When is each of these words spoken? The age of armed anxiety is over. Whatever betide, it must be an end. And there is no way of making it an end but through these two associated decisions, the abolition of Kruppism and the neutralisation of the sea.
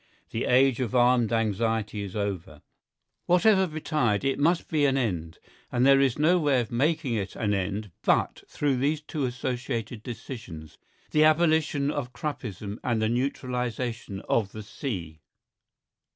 The 0.31 0.45
age 0.45 0.79
of 0.79 0.95
armed 0.95 1.31
anxiety 1.31 2.01
is 2.01 2.15
over. 2.15 2.63
Whatever 3.27 3.67
betide, 3.67 4.23
it 4.23 4.39
must 4.39 4.67
be 4.67 4.85
an 4.87 4.97
end. 4.97 5.37
And 5.71 5.85
there 5.85 6.01
is 6.01 6.17
no 6.17 6.39
way 6.39 6.59
of 6.59 6.71
making 6.71 7.13
it 7.13 7.35
an 7.35 7.53
end 7.53 7.91
but 8.01 8.43
through 8.47 8.77
these 8.77 9.01
two 9.01 9.25
associated 9.25 10.01
decisions, 10.01 10.79
the 11.11 11.23
abolition 11.23 11.91
of 11.91 12.13
Kruppism 12.13 12.79
and 12.83 12.99
the 12.99 13.09
neutralisation 13.09 14.21
of 14.21 14.53
the 14.53 14.63
sea. 14.63 15.19